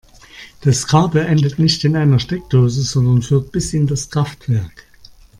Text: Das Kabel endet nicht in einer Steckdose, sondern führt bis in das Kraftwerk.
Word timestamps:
Das 0.61 0.87
Kabel 0.87 1.27
endet 1.27 1.59
nicht 1.59 1.83
in 1.83 1.95
einer 1.95 2.17
Steckdose, 2.17 2.81
sondern 2.81 3.21
führt 3.21 3.51
bis 3.51 3.71
in 3.71 3.85
das 3.85 4.09
Kraftwerk. 4.09 4.87